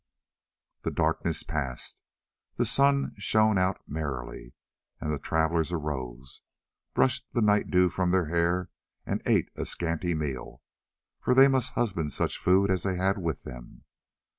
The 0.81 0.89
darkness 0.89 1.43
passed, 1.43 1.99
the 2.55 2.65
sun 2.65 3.13
shone 3.19 3.59
out 3.59 3.81
merrily, 3.87 4.53
and 4.99 5.13
the 5.13 5.19
travellers 5.19 5.71
arose, 5.71 6.41
brushed 6.95 7.27
the 7.33 7.41
night 7.43 7.69
dew 7.69 7.87
from 7.87 8.09
their 8.09 8.25
hair, 8.29 8.71
and 9.05 9.21
ate 9.27 9.51
a 9.55 9.63
scanty 9.63 10.15
meal, 10.15 10.63
for 11.19 11.35
they 11.35 11.47
must 11.47 11.73
husband 11.73 12.11
such 12.13 12.39
food 12.39 12.71
as 12.71 12.81
they 12.81 12.95
had 12.95 13.19
with 13.19 13.43
them. 13.43 13.83